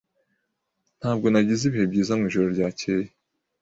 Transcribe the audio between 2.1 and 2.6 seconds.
mwijoro